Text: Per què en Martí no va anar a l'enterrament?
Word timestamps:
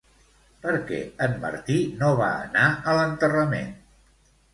Per 0.61 0.71
què 0.85 1.01
en 1.25 1.35
Martí 1.43 1.75
no 1.99 2.09
va 2.21 2.29
anar 2.47 2.63
a 2.71 2.97
l'enterrament? 3.01 3.69